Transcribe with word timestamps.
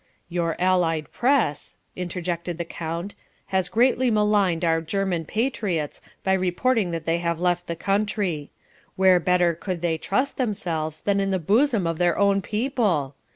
"Your 0.29 0.55
Allied 0.59 1.11
press," 1.11 1.77
interjected 1.95 2.57
the 2.57 2.65
count, 2.65 3.13
"has 3.53 3.69
greatly 3.69 4.09
maligned 4.09 4.65
our 4.65 4.81
German 4.81 5.25
patriots 5.25 6.01
by 6.23 6.33
reporting 6.33 6.89
that 6.89 7.05
they 7.05 7.19
have 7.19 7.39
left 7.39 7.67
the 7.67 7.75
country. 7.75 8.49
Where 8.95 9.19
better 9.19 9.53
could 9.53 9.83
they 9.83 9.99
trust 9.99 10.37
themselves 10.37 11.01
than 11.01 11.19
in 11.19 11.29
the 11.29 11.37
bosom 11.37 11.85
of 11.85 11.99
their 11.99 12.17
own 12.17 12.41
people? 12.41 13.13